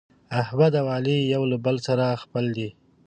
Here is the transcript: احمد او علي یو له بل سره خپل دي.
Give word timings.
احمد 0.41 0.73
او 0.81 0.87
علي 0.95 1.17
یو 1.33 1.43
له 1.51 1.57
بل 1.65 1.75
سره 1.87 2.05
خپل 2.23 2.45
دي. 2.57 2.69